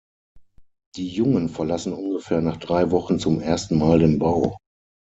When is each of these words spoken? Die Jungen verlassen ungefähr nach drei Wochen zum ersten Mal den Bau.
Die 0.95 1.07
Jungen 1.09 1.47
verlassen 1.47 1.93
ungefähr 1.93 2.41
nach 2.41 2.57
drei 2.57 2.89
Wochen 2.89 3.19
zum 3.19 3.39
ersten 3.39 3.77
Mal 3.77 3.99
den 3.99 4.17
Bau. 4.17 4.57